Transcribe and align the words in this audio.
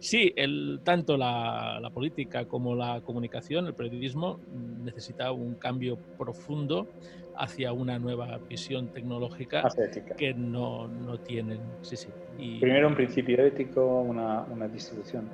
Sí, 0.00 0.32
el, 0.36 0.80
tanto 0.84 1.16
la, 1.16 1.78
la, 1.80 1.90
política 1.90 2.46
como 2.46 2.74
la 2.74 3.00
comunicación, 3.02 3.66
el 3.66 3.74
periodismo, 3.74 4.40
necesita 4.84 5.32
un 5.32 5.54
cambio 5.54 5.96
profundo 6.18 6.88
hacia 7.36 7.72
una 7.72 7.98
nueva 7.98 8.38
visión 8.48 8.88
tecnológica 8.88 9.68
que 10.16 10.34
no, 10.34 10.88
no 10.88 11.18
tienen. 11.18 11.60
Sí, 11.82 11.96
sí. 11.96 12.08
Y, 12.38 12.60
Primero 12.60 12.88
un 12.88 12.94
principio 12.94 13.44
ético, 13.44 14.00
una, 14.00 14.42
una 14.42 14.68
distribución, 14.68 15.28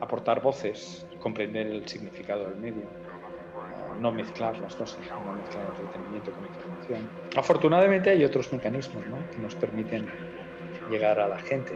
aportar 0.00 0.42
voces, 0.42 1.06
comprender 1.20 1.66
el 1.66 1.88
significado 1.88 2.48
del 2.48 2.56
medio 2.56 3.04
no 4.00 4.12
mezclar 4.12 4.58
las 4.58 4.74
cosas, 4.74 4.98
no 5.08 5.34
mezclar 5.34 5.66
entretenimiento 5.70 6.32
con 6.32 6.46
información. 6.46 7.08
Afortunadamente 7.36 8.10
hay 8.10 8.24
otros 8.24 8.52
mecanismos 8.52 9.06
¿no? 9.06 9.18
que 9.30 9.38
nos 9.38 9.54
permiten 9.54 10.06
llegar 10.90 11.20
a 11.20 11.28
la 11.28 11.38
gente 11.38 11.74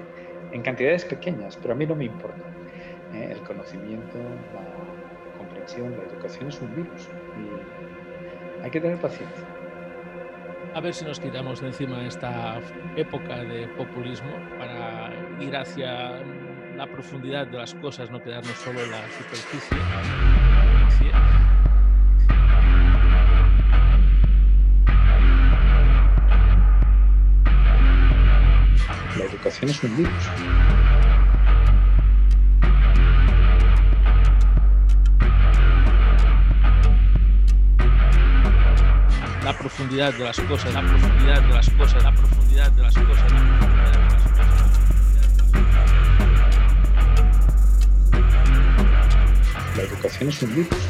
en 0.52 0.62
cantidades 0.62 1.04
pequeñas, 1.04 1.56
pero 1.60 1.74
a 1.74 1.76
mí 1.76 1.86
no 1.86 1.94
me 1.94 2.04
importa. 2.04 2.42
¿eh? 3.14 3.28
El 3.32 3.40
conocimiento, 3.40 4.18
la 4.54 5.38
comprensión, 5.38 5.96
la 5.96 6.04
educación 6.04 6.48
es 6.48 6.60
un 6.60 6.74
virus 6.74 7.08
y 7.36 8.64
hay 8.64 8.70
que 8.70 8.80
tener 8.80 8.98
paciencia. 8.98 9.44
A 10.74 10.80
ver 10.80 10.94
si 10.94 11.04
nos 11.04 11.18
quitamos 11.18 11.60
de 11.60 11.68
encima 11.68 12.06
esta 12.06 12.60
época 12.96 13.42
de 13.42 13.66
populismo 13.68 14.30
para 14.58 15.10
ir 15.40 15.56
hacia 15.56 16.20
la 16.76 16.86
profundidad 16.86 17.46
de 17.46 17.58
las 17.58 17.74
cosas, 17.74 18.10
no 18.10 18.22
quedarnos 18.22 18.56
solo 18.58 18.80
en 18.80 18.90
la 18.90 19.02
superficie. 19.08 20.37
La 29.60 29.66
educación 29.66 29.70
es 29.70 29.82
un 29.82 29.96
virus. 29.96 30.12
La 39.42 39.58
profundidad 39.58 40.12
de 40.14 40.24
las 40.24 40.40
cosas, 40.40 40.74
la 40.74 40.82
profundidad 40.82 41.42
de 41.42 41.48
las 41.48 41.70
cosas, 41.70 42.04
la 42.04 42.14
profundidad 42.14 42.70
de 42.70 42.82
las 42.82 42.94
cosas, 42.94 43.32
la 43.32 43.38
profundidad 43.40 43.82
de 43.82 44.02
las 44.02 44.04
cosas. 44.14 44.92
La 49.76 49.82
educación 49.82 50.28
es 50.28 50.42
un 50.42 50.54
virus. 50.54 50.87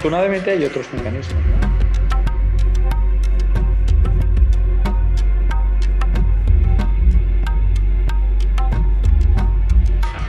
Afortunadamente 0.00 0.50
hay 0.52 0.64
otros 0.64 0.86
mecanismos. 0.94 1.42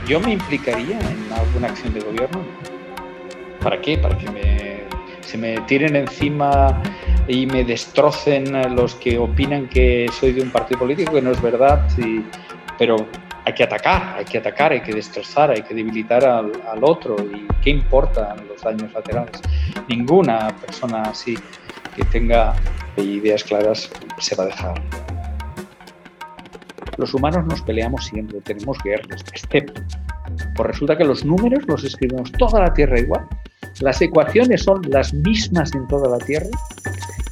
Yo 0.06 0.20
me 0.20 0.32
implicaría 0.32 1.00
en 1.00 1.32
alguna 1.32 1.68
acción 1.68 1.94
de 1.94 2.00
gobierno. 2.00 2.42
¿Para 3.62 3.80
qué? 3.80 3.96
Para 3.96 4.18
que 4.18 4.84
se 5.22 5.38
me 5.38 5.56
tiren 5.62 5.96
encima 5.96 6.82
y 7.26 7.46
me 7.46 7.64
destrocen 7.64 8.76
los 8.76 8.94
que 8.96 9.16
opinan 9.16 9.68
que 9.68 10.06
soy 10.20 10.32
de 10.32 10.42
un 10.42 10.50
partido 10.50 10.80
político, 10.80 11.14
que 11.14 11.22
no 11.22 11.30
es 11.30 11.40
verdad, 11.40 11.88
pero 12.76 12.96
hay 13.44 13.54
que 13.54 13.64
atacar, 13.64 14.16
hay 14.18 14.24
que 14.24 14.38
atacar, 14.38 14.72
hay 14.72 14.80
que 14.80 14.92
destrozar, 14.92 15.50
hay 15.50 15.62
que 15.62 15.74
debilitar 15.74 16.24
al, 16.24 16.52
otro. 16.82 17.16
¿Y 17.16 17.46
qué 17.62 17.70
importan 17.70 18.46
los 18.48 18.62
daños 18.62 18.92
laterales? 18.92 19.40
Ninguna 19.88 20.48
persona 20.64 21.02
así 21.02 21.36
que 21.96 22.04
tenga 22.04 22.54
ideas 22.96 23.42
claras 23.44 23.90
se 24.18 24.36
va 24.36 24.44
a 24.44 24.46
dejar. 24.46 24.82
Los 26.98 27.14
humanos 27.14 27.46
nos 27.46 27.62
peleamos 27.62 28.06
siempre, 28.06 28.40
tenemos 28.42 28.78
guerras, 28.84 29.24
excepto. 29.32 29.82
Pues 30.54 30.66
resulta 30.66 30.96
que 30.96 31.04
los 31.04 31.24
números 31.24 31.64
los 31.66 31.84
escribimos 31.84 32.30
toda 32.32 32.60
la 32.60 32.72
Tierra 32.72 33.00
igual. 33.00 33.26
Las 33.80 34.00
ecuaciones 34.00 34.62
son 34.62 34.82
las 34.88 35.12
mismas 35.12 35.74
en 35.74 35.86
toda 35.88 36.16
la 36.16 36.24
Tierra 36.24 36.50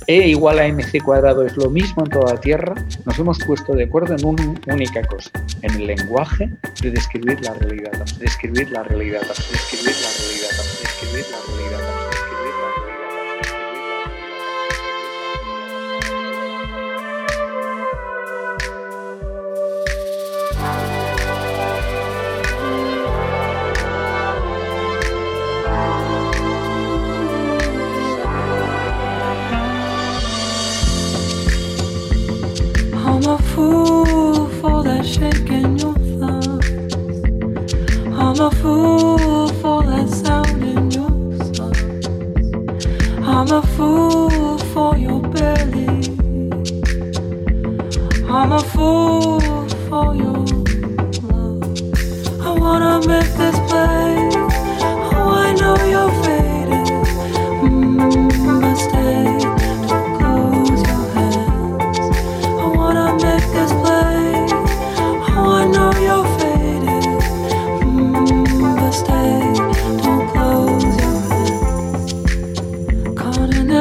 e 0.07 0.29
igual 0.29 0.59
a 0.59 0.67
mc 0.67 1.03
cuadrado 1.03 1.45
es 1.45 1.57
lo 1.57 1.71
mismo 1.71 2.05
en 2.05 2.11
toda 2.11 2.35
la 2.35 2.41
Tierra, 2.41 2.75
nos 3.05 3.19
hemos 3.19 3.39
puesto 3.39 3.75
de 3.75 3.85
acuerdo 3.85 4.15
en 4.17 4.25
una 4.25 4.61
única 4.67 5.03
cosa, 5.05 5.31
en 5.63 5.75
el 5.75 5.87
lenguaje 5.87 6.51
de 6.83 6.91
describir 6.91 7.41
la 7.43 7.55
realidad, 7.55 7.93
describir 8.19 8.71
la 8.71 8.83
realidad, 8.83 9.23
describir 9.23 9.95
la 9.95 10.11
realidad, 10.19 10.51
describir 10.83 11.27
la 11.31 11.39
realidad. 11.47 12.00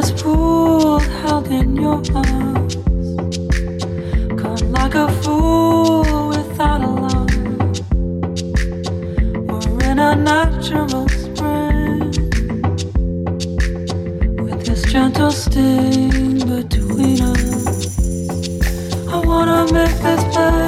just 0.01 0.23
pulled 0.23 1.01
held 1.01 1.47
in 1.47 1.75
your 1.75 2.01
arms. 2.15 2.75
Caught 4.41 4.61
like 4.77 4.95
a 4.95 5.11
fool 5.21 6.29
without 6.29 6.81
a 6.81 6.91
love. 7.03 7.35
We're 9.49 9.91
in 9.91 9.99
a 9.99 10.15
natural 10.15 11.05
spring 11.09 12.11
with 14.45 14.65
this 14.65 14.83
gentle 14.83 15.31
sting 15.31 16.47
between 16.47 17.21
us. 17.21 17.99
I 19.13 19.17
wanna 19.25 19.65
make 19.73 19.97
this 20.05 20.23
better. 20.33 20.58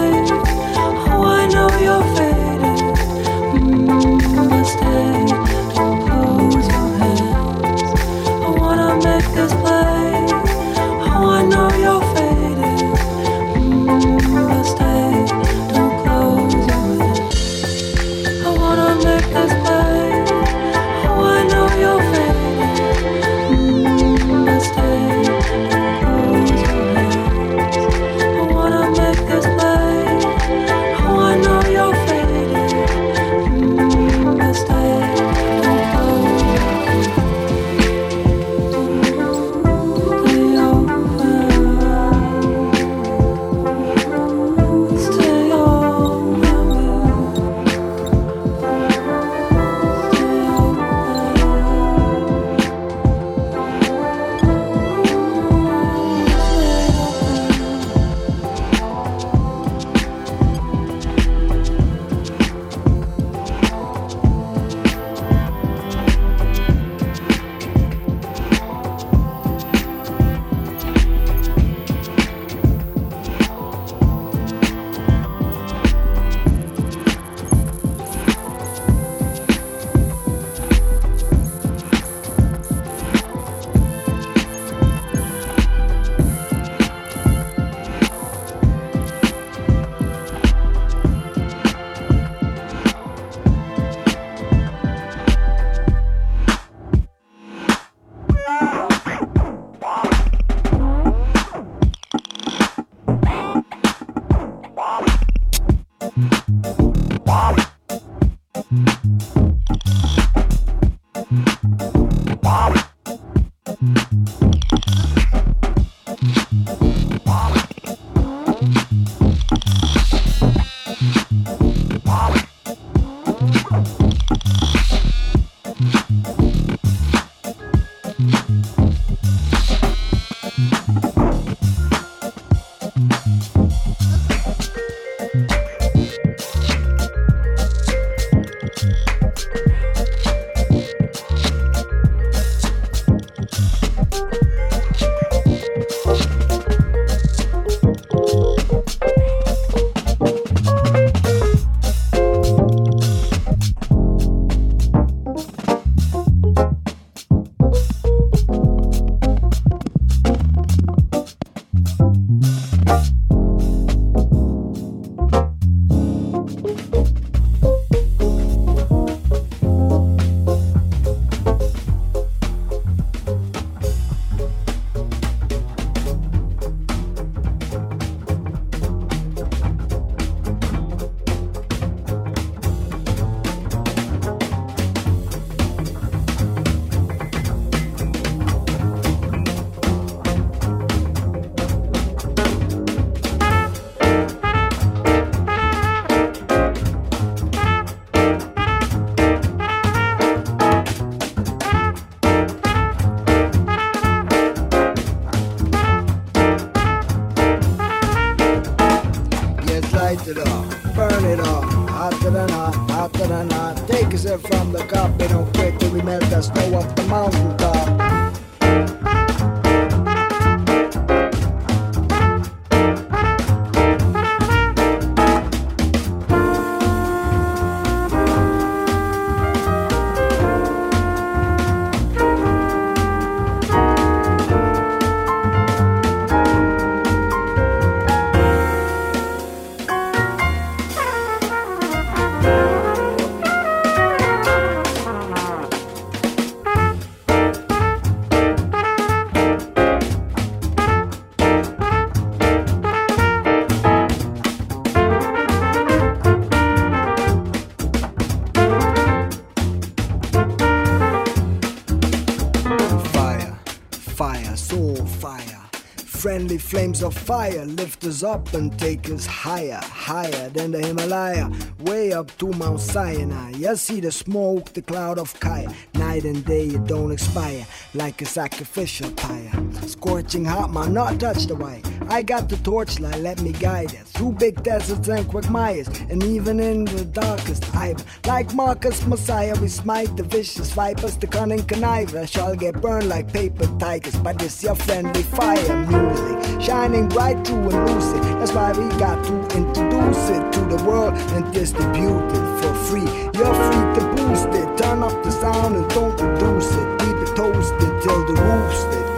Of 267.04 267.14
fire 267.14 267.66
lift 267.66 268.04
us 268.06 268.24
up 268.24 268.54
and 268.54 268.78
take 268.78 269.10
us 269.10 269.26
higher, 269.26 269.80
higher 269.82 270.50
than 270.50 270.72
the 270.72 270.86
Himalaya, 270.86 271.50
way 271.80 272.14
up 272.14 272.36
to 272.38 272.48
Mount 272.54 272.80
Sinai. 272.80 273.52
You 273.52 273.76
see 273.76 274.00
the 274.00 274.12
smoke, 274.12 274.74
the 274.74 274.82
cloud 274.82 275.18
of 275.18 275.40
Kaya. 275.40 275.74
Night 275.94 276.26
and 276.26 276.44
day, 276.46 276.68
it 276.68 276.86
don't 276.86 277.12
expire 277.12 277.66
like 277.94 278.22
a 278.22 278.26
sacrificial 278.26 279.12
pyre. 279.12 279.52
Scorching 279.88 280.46
hot, 280.46 280.72
man, 280.72 280.94
not 280.94 281.20
touch 281.20 281.46
the 281.46 281.56
wire. 281.56 281.82
I 282.12 282.24
got 282.24 282.50
the 282.50 282.58
torchlight, 282.58 283.22
let 283.22 283.42
me 283.42 283.54
guide 283.54 283.94
it 283.94 284.06
through 284.06 284.34
big 284.34 284.62
deserts 284.64 285.08
and 285.08 285.26
quagmires, 285.30 285.88
and 286.10 286.22
even 286.22 286.60
in 286.60 286.84
the 286.84 287.06
darkest 287.06 287.74
eye. 287.74 287.96
Like 288.28 288.54
Marcus 288.54 289.08
Messiah, 289.08 289.56
we 289.62 289.70
smite 289.70 290.18
the 290.18 290.24
vicious 290.24 290.74
vipers, 290.74 291.16
the 291.16 291.28
cunning 291.28 291.62
conniver 291.62 292.30
shall 292.30 292.54
get 292.54 292.82
burned 292.82 293.08
like 293.08 293.32
paper 293.32 293.66
tigers 293.80 294.18
by 294.18 294.34
this 294.34 294.62
your 294.62 294.76
friendly 294.76 295.24
fire 295.24 295.88
music, 295.88 296.62
shining 296.62 297.08
bright 297.08 297.48
through 297.48 297.70
and 297.70 297.90
lucid. 297.90 298.24
That's 298.42 298.52
why 298.52 298.74
we 298.74 298.90
got 299.00 299.24
to 299.28 299.34
introduce 299.58 300.30
it 300.32 300.52
to 300.52 300.60
the 300.66 300.84
world 300.84 301.14
and 301.16 301.54
distribute 301.54 302.28
it 302.28 302.62
for 302.62 302.74
free. 302.88 303.12
You're 303.40 303.56
free 303.56 303.88
to 303.96 304.14
boost 304.18 304.50
it, 304.50 304.78
turn 304.78 305.02
up 305.02 305.24
the 305.24 305.32
sound 305.32 305.78
and 305.78 305.90
don't 305.92 306.20
reduce 306.20 306.72
it. 306.74 307.00
Keep 307.00 307.16
it 307.16 307.36
toasted 307.38 308.04
till 308.04 308.26
the 308.26 308.34
roof's 308.34 308.84
lit. 308.94 309.11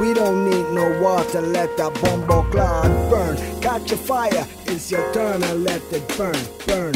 We 0.00 0.14
don't 0.14 0.44
need 0.48 0.70
no 0.70 1.00
water, 1.02 1.40
let 1.40 1.76
that 1.76 1.92
bombo 2.00 2.42
cloud 2.50 3.10
burn. 3.10 3.36
Catch 3.60 3.90
a 3.92 3.96
fire, 3.96 4.46
it's 4.66 4.90
your 4.92 5.12
turn 5.12 5.42
and 5.42 5.64
let 5.64 5.82
it 5.92 6.06
burn, 6.16 6.36
burn, 6.66 6.92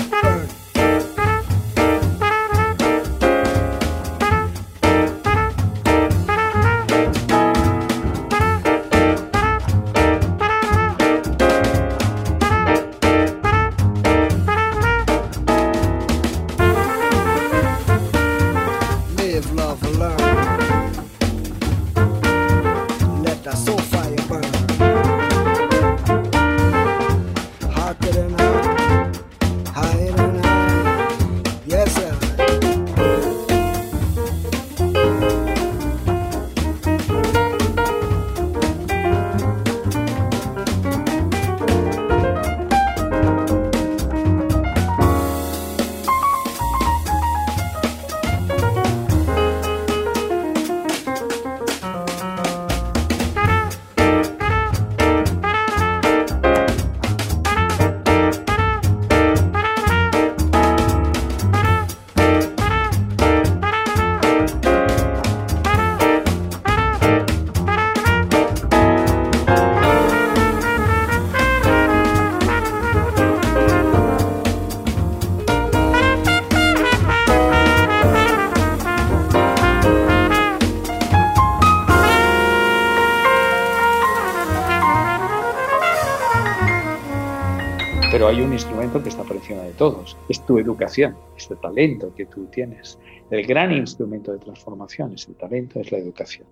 pero 88.12 88.28
hay 88.28 88.42
un 88.42 88.52
instrumento 88.52 89.02
que 89.02 89.08
está 89.08 89.22
por 89.22 89.36
encima 89.36 89.62
de 89.62 89.72
todos, 89.72 90.18
es 90.28 90.44
tu 90.44 90.58
educación, 90.58 91.16
es 91.34 91.50
el 91.50 91.56
talento 91.56 92.12
que 92.14 92.26
tú 92.26 92.44
tienes. 92.44 92.98
El 93.30 93.46
gran 93.46 93.72
instrumento 93.72 94.32
de 94.32 94.38
transformación 94.38 95.14
es 95.14 95.26
el 95.28 95.34
talento, 95.34 95.80
es 95.80 95.90
la 95.90 95.96
educación. 95.96 96.46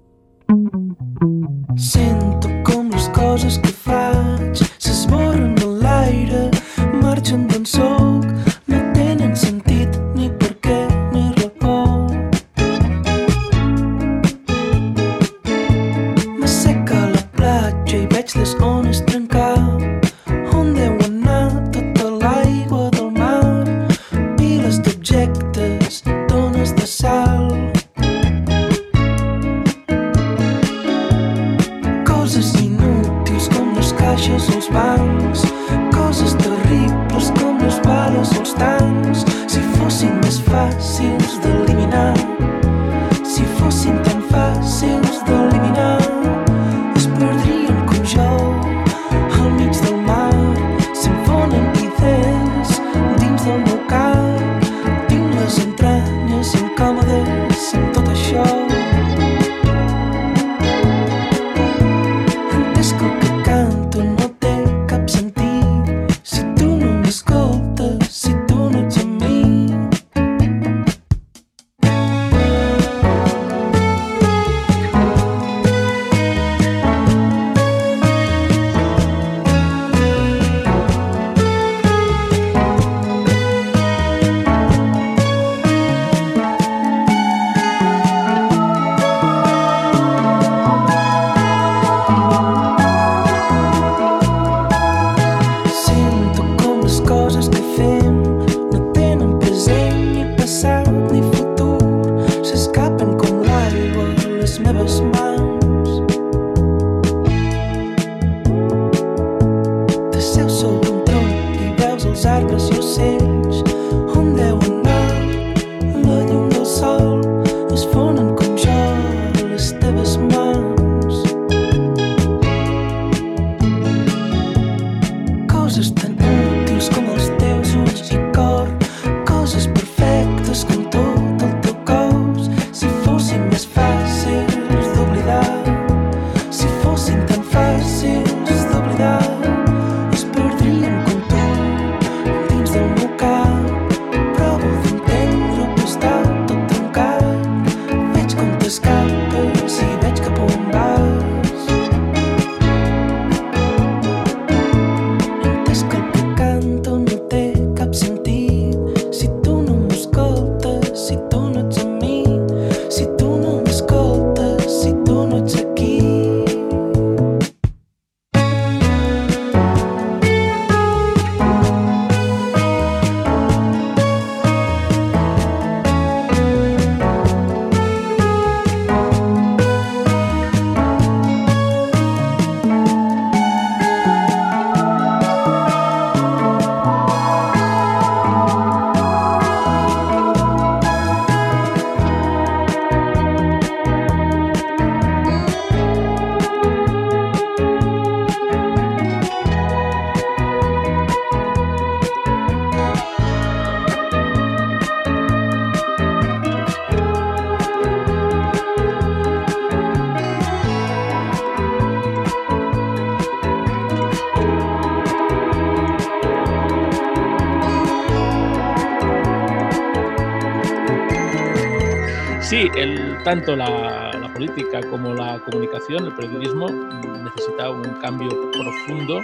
el, 222.77 223.23
tanto 223.25 223.57
la, 223.57 224.12
la, 224.12 224.33
política 224.33 224.81
como 224.91 225.15
la 225.15 225.39
comunicación, 225.41 226.07
el 226.07 226.15
periodismo, 226.15 226.69
necesita 226.69 227.71
un 227.71 227.85
cambio 228.00 228.29
profundo 228.53 229.21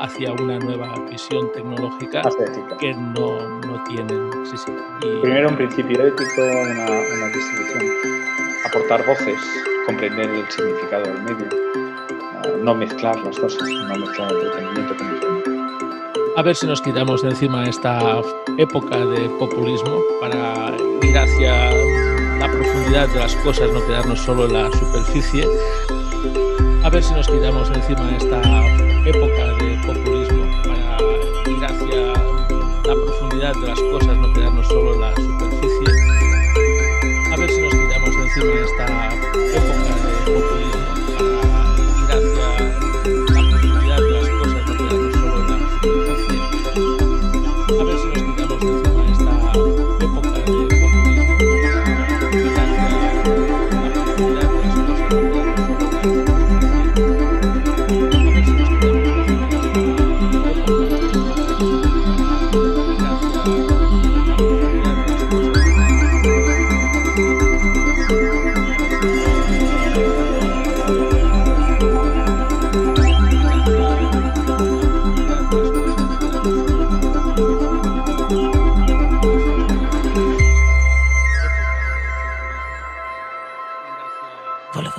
hacia 0.00 0.32
una 0.32 0.58
nueva 0.58 0.94
visión 1.10 1.50
tecnológica 1.52 2.22
que 2.78 2.94
no, 2.94 3.60
no 3.60 3.84
tienen. 3.84 4.30
Primero 5.22 5.48
un 5.50 5.56
principio 5.56 6.06
ético, 6.06 6.42
una, 6.42 7.26
distribución, 7.28 7.84
aportar 8.66 9.06
voces, 9.06 9.40
comprender 9.86 10.28
el 10.28 10.50
significado 10.50 11.04
del 11.04 11.22
medio, 11.22 11.48
ah, 12.34 12.42
no 12.62 12.74
mezclar 12.74 13.18
las 13.20 13.38
cosas, 13.38 13.68
no 13.68 13.96
mezclar 13.96 14.30
el 14.32 14.36
entretenimiento 14.38 14.96
con 14.96 15.06
el 15.08 15.52
a 16.34 16.40
ver 16.40 16.56
si 16.56 16.66
nos 16.66 16.80
quitamos 16.80 17.20
de 17.20 17.28
encima 17.28 17.68
esta 17.68 18.22
época 18.56 18.96
de 18.96 19.28
populismo 19.38 20.00
para 20.18 20.72
ir 21.02 21.18
hacia 21.18 21.70
profundidad 22.72 23.08
de 23.08 23.18
las 23.18 23.36
cosas, 23.36 23.70
no 23.70 23.84
quedarnos 23.86 24.18
solo 24.20 24.46
en 24.46 24.54
la 24.54 24.70
superficie. 24.72 25.46
A 26.82 26.88
ver 26.88 27.02
si 27.02 27.12
nos 27.12 27.28
quitamos 27.28 27.70
encima 27.70 28.02
de 28.06 28.16
esta 28.16 28.40
época 29.04 29.46
de 29.58 29.78
populismo 29.86 30.44
para 30.62 30.96
ir 31.50 31.64
hacia 31.64 32.06
la 32.86 32.94
profundidad 32.94 33.52
de 33.54 33.66
las 33.66 33.80
cosas 33.80 34.11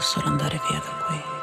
solo 0.04 0.28
andare 0.28 0.60
via 0.68 0.80
da 0.80 1.06
qui. 1.06 1.43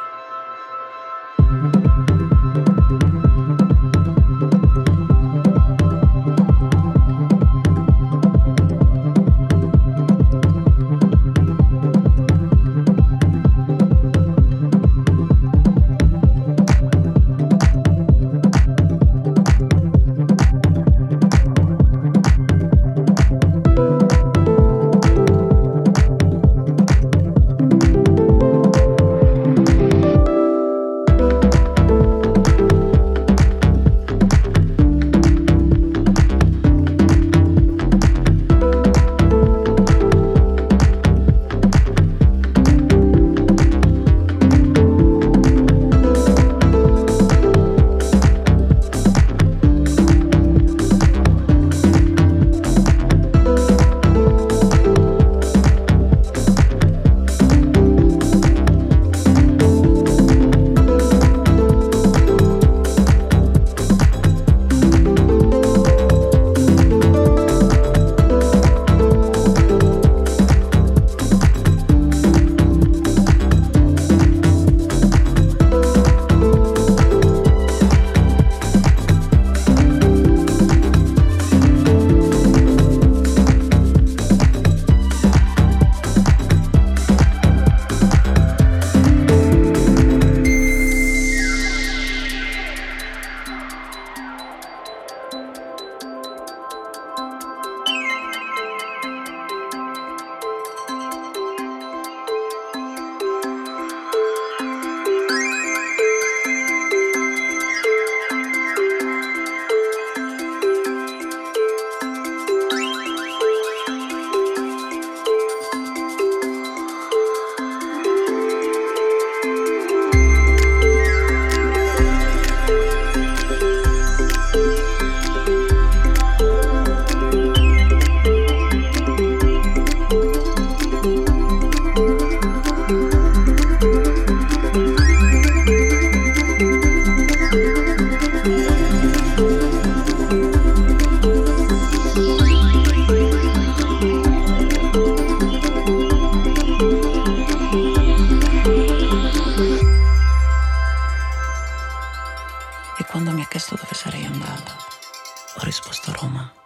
respuesta. 155.70 156.59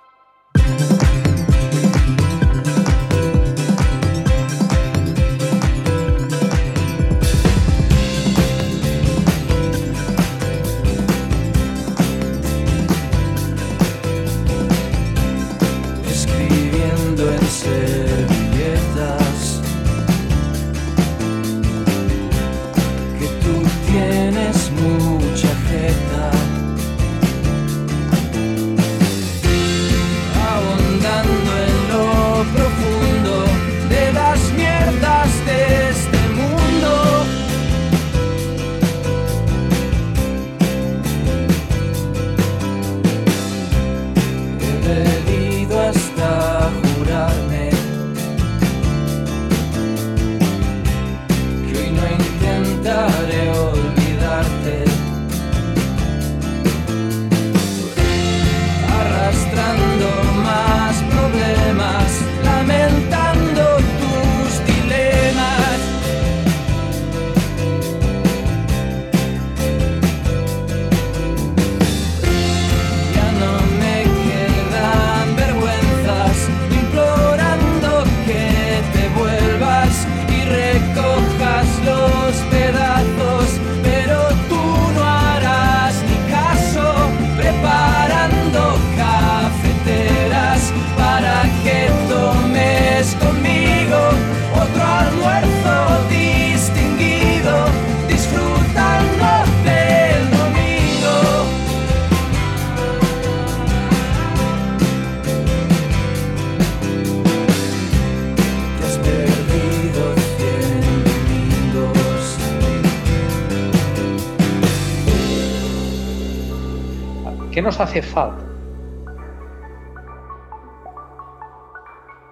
Nos 117.62 117.78
hace 117.80 118.02
falta? 118.02 118.44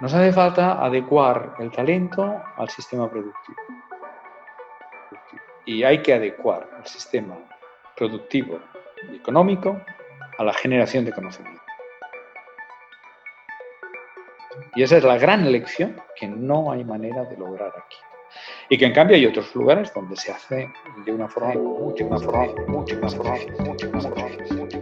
Nos 0.00 0.12
hace 0.12 0.32
falta 0.32 0.85
adecuar 0.85 1.54
el 1.61 1.70
talento 1.70 2.42
al 2.56 2.68
sistema 2.68 3.08
productivo. 3.08 3.56
Y 5.64 5.85
hay 5.85 6.02
que 6.02 6.14
adecuar 6.14 6.68
el 6.76 6.87
sistema 6.87 7.37
productivo 7.96 8.58
y 9.08 9.16
económico 9.16 9.80
a 10.38 10.44
la 10.44 10.52
generación 10.54 11.04
de 11.04 11.12
conocimiento. 11.12 11.62
Y 14.74 14.82
esa 14.82 14.96
es 14.96 15.04
la 15.04 15.18
gran 15.18 15.52
lección 15.52 16.00
que 16.16 16.26
no 16.26 16.72
hay 16.72 16.85
manera 16.85 17.24
de 17.24 17.37
lograr 17.37 17.68
aquí. 17.68 17.96
Y 18.70 18.78
que 18.78 18.87
en 18.87 18.92
cambio 18.92 19.16
hay 19.16 19.26
otros 19.26 19.54
lugares 19.54 19.92
donde 19.94 20.16
se 20.16 20.32
hace 20.32 20.68
de 21.04 21.12
una 21.12 21.28
forma 21.28 21.54
mucho 21.54 22.08
más 22.08 22.24
forma, 22.24 22.46
mucho 22.66 22.98
más 23.00 23.14
forma, 23.14 23.37
mucho 23.61 23.90
más 23.92 24.08
forma, 24.08 24.28
mucho. 24.50 24.82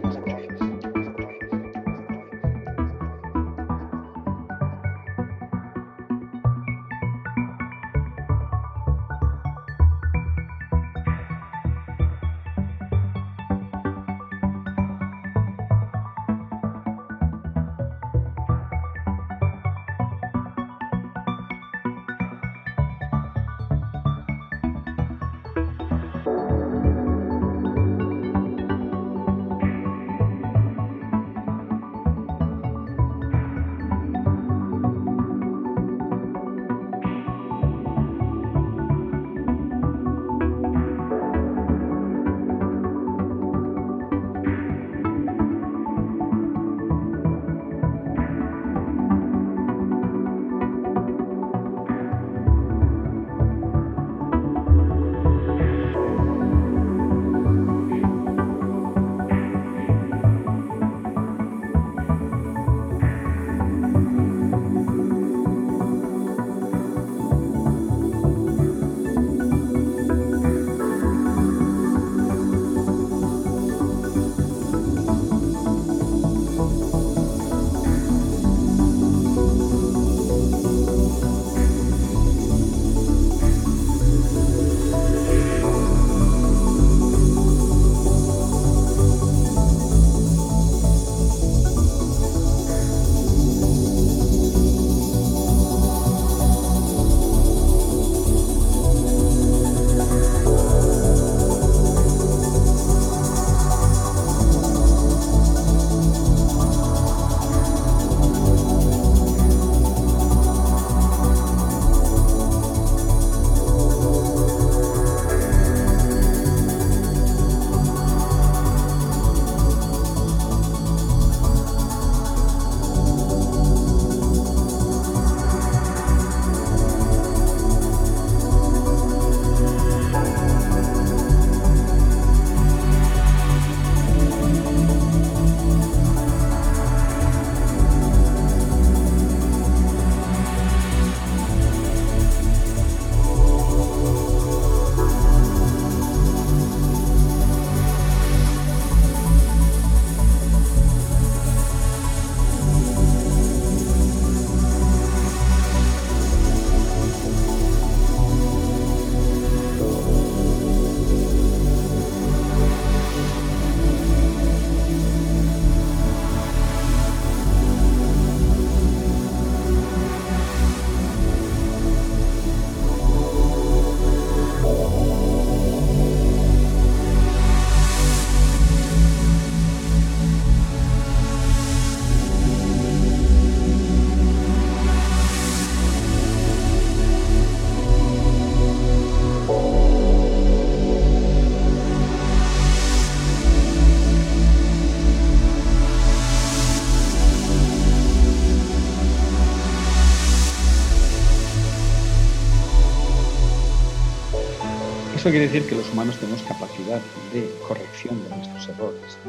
Eso 205.21 205.29
quiere 205.29 205.45
decir 205.45 205.69
que 205.69 205.75
los 205.75 205.93
humanos 205.93 206.17
tenemos 206.17 206.41
capacidad 206.41 206.99
de 207.31 207.47
corrección 207.67 208.23
de 208.23 208.29
nuestros 208.35 208.69
errores. 208.69 209.19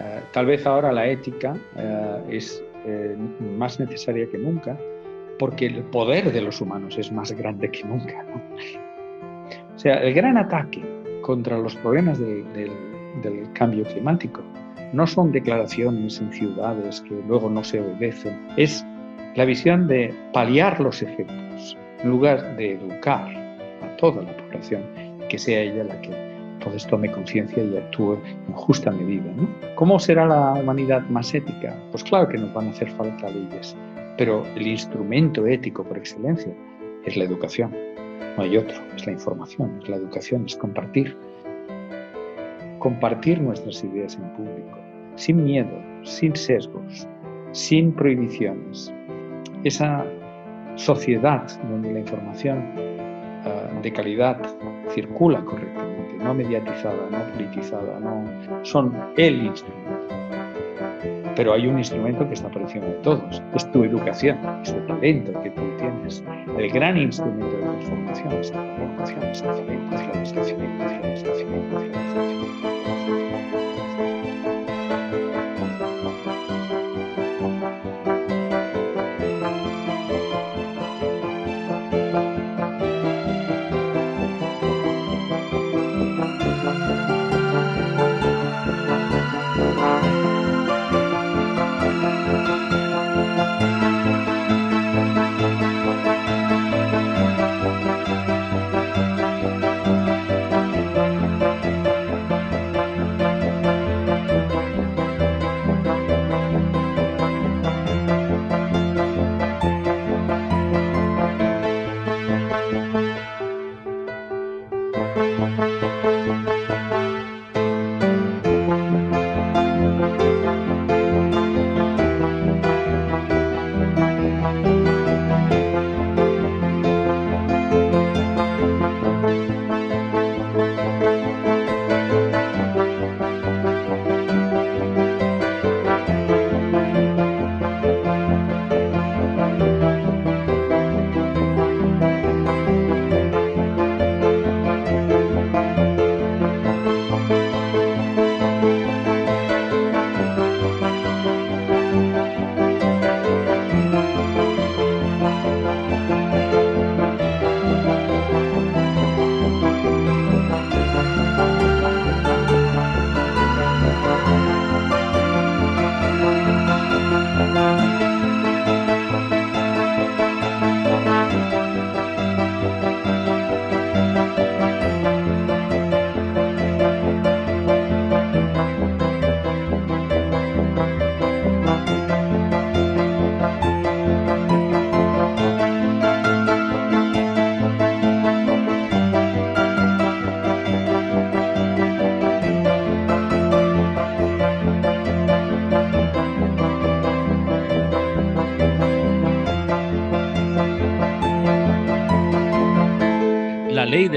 Eh, 0.00 0.20
tal 0.32 0.46
vez 0.46 0.66
ahora 0.66 0.90
la 0.90 1.06
ética 1.06 1.56
eh, 1.76 2.22
es 2.30 2.60
eh, 2.84 3.16
más 3.56 3.78
necesaria 3.78 4.28
que 4.28 4.36
nunca 4.38 4.76
porque 5.38 5.66
el 5.66 5.84
poder 5.84 6.32
de 6.32 6.40
los 6.40 6.60
humanos 6.60 6.98
es 6.98 7.12
más 7.12 7.30
grande 7.30 7.70
que 7.70 7.84
nunca. 7.84 8.26
O 9.76 9.78
sea, 9.78 10.02
el 10.02 10.14
gran 10.14 10.36
ataque 10.36 10.82
contra 11.20 11.56
los 11.56 11.76
problemas 11.76 12.18
del 12.18 13.52
cambio 13.52 13.84
climático 13.84 14.42
no 14.92 15.06
son 15.06 15.30
declaraciones 15.30 16.20
en 16.20 16.32
ciudades 16.32 17.02
que 17.02 17.14
luego 17.28 17.48
no 17.48 17.62
se 17.62 17.78
obedecen, 17.78 18.36
es 18.56 18.84
la 19.36 19.44
visión 19.44 19.86
de 19.86 20.12
paliar 20.32 20.80
los 20.80 21.02
efectos 21.02 21.76
en 22.02 22.10
lugar 22.10 22.56
de 22.56 22.72
educar 22.72 23.37
toda 23.98 24.22
la 24.22 24.36
población, 24.36 24.82
que 25.28 25.38
sea 25.38 25.60
ella 25.60 25.84
la 25.84 26.00
que 26.00 26.10
entonces 26.58 26.86
tome 26.88 27.10
conciencia 27.10 27.62
y 27.62 27.76
actúe 27.76 28.18
en 28.48 28.54
justa 28.54 28.90
medida. 28.90 29.32
¿Cómo 29.76 29.98
será 29.98 30.26
la 30.26 30.54
humanidad 30.54 31.02
más 31.08 31.32
ética? 31.32 31.76
Pues 31.92 32.02
claro 32.02 32.28
que 32.28 32.36
nos 32.36 32.52
van 32.52 32.66
a 32.66 32.70
hacer 32.70 32.90
falta 32.90 33.30
leyes, 33.30 33.76
pero 34.16 34.44
el 34.56 34.66
instrumento 34.66 35.46
ético 35.46 35.84
por 35.84 35.96
excelencia 35.96 36.52
es 37.04 37.16
la 37.16 37.24
educación. 37.24 37.74
No 38.36 38.42
hay 38.42 38.56
otro, 38.56 38.76
es 38.96 39.06
la 39.06 39.12
información, 39.12 39.78
es 39.82 39.88
la 39.88 39.96
educación, 39.96 40.44
es 40.46 40.56
compartir. 40.56 41.16
Compartir 42.80 43.40
nuestras 43.40 43.82
ideas 43.84 44.16
en 44.16 44.32
público, 44.34 44.78
sin 45.14 45.44
miedo, 45.44 45.82
sin 46.02 46.34
sesgos, 46.34 47.06
sin 47.52 47.92
prohibiciones. 47.92 48.92
Esa 49.64 50.04
sociedad 50.74 51.46
donde 51.70 51.92
la 51.92 52.00
información 52.00 52.64
de 53.82 53.92
calidad 53.92 54.38
circula 54.90 55.40
correctamente, 55.44 56.16
no 56.22 56.34
mediatizada, 56.34 57.08
no 57.10 57.18
politizada, 57.32 58.00
no 58.00 58.24
son 58.64 58.94
el 59.16 59.42
instrumento. 59.42 60.14
Pero 61.36 61.52
hay 61.52 61.68
un 61.68 61.78
instrumento 61.78 62.26
que 62.26 62.34
está 62.34 62.48
por 62.48 62.62
encima 62.62 62.86
de 62.86 62.94
todos, 62.94 63.42
es 63.54 63.70
tu 63.70 63.84
educación, 63.84 64.38
es 64.62 64.72
el 64.72 64.86
talento 64.86 65.40
que 65.40 65.50
tú 65.50 65.62
tienes. 65.78 66.24
El 66.58 66.70
gran 66.70 66.96
instrumento 66.96 67.56
de 67.56 67.62
transformación 67.62 68.32
es 68.32 68.50
la 68.50 68.78
es 69.04 69.36
la 69.36 71.12
es. 71.12 71.37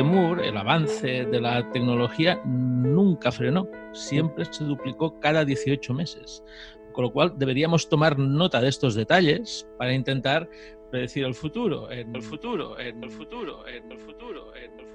Moore, 0.03 0.47
el 0.47 0.57
avance 0.57 1.25
de 1.25 1.41
la 1.41 1.69
tecnología, 1.71 2.41
nunca 2.45 3.31
frenó, 3.31 3.67
siempre 3.93 4.45
se 4.45 4.63
duplicó 4.63 5.19
cada 5.19 5.45
18 5.45 5.93
meses. 5.93 6.43
Con 6.93 7.05
lo 7.05 7.11
cual 7.11 7.33
deberíamos 7.37 7.87
tomar 7.87 8.19
nota 8.19 8.61
de 8.61 8.69
estos 8.69 8.95
detalles 8.95 9.67
para 9.77 9.93
intentar 9.93 10.49
predecir 10.91 11.23
el 11.23 11.33
futuro, 11.33 11.89
en 11.89 12.15
el 12.15 12.21
futuro, 12.21 12.77
en 12.79 13.03
el 13.03 13.09
futuro, 13.09 13.65
en 13.67 13.91
el 13.91 13.99
futuro, 13.99 14.53
en 14.55 14.63
el 14.63 14.85
futuro. 14.85 14.90